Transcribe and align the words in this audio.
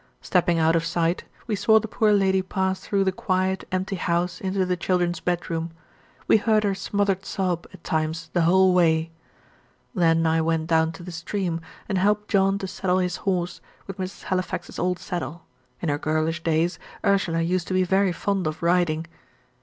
Stepping 0.19 0.57
out 0.57 0.75
of 0.75 0.83
sight, 0.83 1.25
we 1.45 1.55
saw 1.55 1.79
the 1.79 1.87
poor 1.87 2.11
lady 2.11 2.41
pass 2.41 2.79
through 2.79 3.03
the 3.03 3.11
quiet, 3.11 3.67
empty 3.71 3.97
house 3.97 4.41
into 4.41 4.65
the 4.65 4.75
children's 4.75 5.19
bed 5.19 5.47
room. 5.47 5.69
We 6.27 6.37
heard 6.37 6.63
her 6.63 6.73
smothered 6.73 7.23
sob, 7.23 7.67
at 7.71 7.83
times, 7.83 8.31
the 8.33 8.41
whole 8.41 8.73
way. 8.73 9.11
Then 9.93 10.25
I 10.25 10.41
went 10.41 10.65
down 10.65 10.91
to 10.93 11.03
the 11.03 11.11
stream, 11.11 11.61
and 11.87 11.99
helped 11.99 12.29
John 12.31 12.57
to 12.57 12.67
saddle 12.67 12.97
his 12.97 13.17
horse, 13.17 13.61
with 13.85 13.99
Mrs. 13.99 14.23
Halifax's 14.23 14.79
old 14.79 14.97
saddle 14.97 15.45
in 15.83 15.89
her 15.89 15.99
girlish 15.99 16.41
days, 16.41 16.79
Ursula 17.05 17.41
used 17.41 17.67
to 17.67 17.73
be 17.75 17.83
very 17.83 18.11
fond 18.11 18.47
of 18.47 18.63
riding. 18.63 19.05